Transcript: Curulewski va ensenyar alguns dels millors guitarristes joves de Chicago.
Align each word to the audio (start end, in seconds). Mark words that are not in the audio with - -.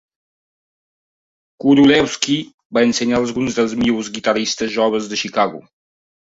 Curulewski 1.63 2.39
va 2.79 2.85
ensenyar 2.89 3.21
alguns 3.21 3.61
dels 3.61 3.79
millors 3.85 4.13
guitarristes 4.19 4.77
joves 4.81 5.15
de 5.15 5.25
Chicago. 5.25 5.67